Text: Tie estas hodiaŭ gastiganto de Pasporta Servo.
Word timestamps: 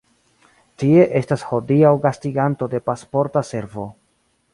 Tie 0.83 1.03
estas 1.19 1.43
hodiaŭ 1.49 1.91
gastiganto 2.05 2.69
de 2.73 2.81
Pasporta 2.89 3.45
Servo. 3.51 3.87